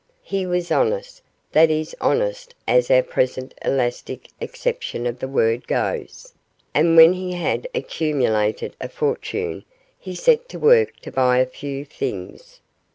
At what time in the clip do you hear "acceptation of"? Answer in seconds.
4.41-5.19